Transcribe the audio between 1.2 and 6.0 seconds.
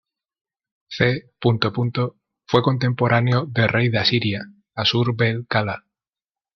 Fue contemporáneo del rey de Asiria, Aššur-bêl-kala.